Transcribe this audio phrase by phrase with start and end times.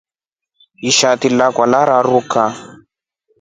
[0.89, 2.41] Ishati lakwa laranduka.